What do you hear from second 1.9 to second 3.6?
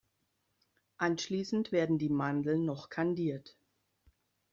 die Mandeln noch kandiert.